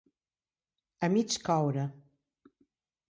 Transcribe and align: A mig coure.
A 1.07 1.09
mig 1.15 1.31
coure. 1.49 1.85